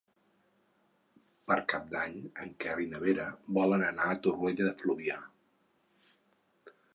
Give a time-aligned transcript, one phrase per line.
[1.49, 2.15] Per Cap d'Any
[2.45, 3.27] en Quer i na Vera
[3.59, 5.21] volen anar a Torroella de Fluvià.